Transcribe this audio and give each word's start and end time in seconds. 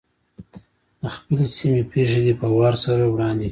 د 1.01 1.03
خپلې 1.15 1.45
سیمې 1.55 1.83
پېښې 1.91 2.19
دې 2.25 2.33
په 2.41 2.47
وار 2.57 2.73
سره 2.83 3.03
وړاندي 3.13 3.43
کړي. 3.47 3.49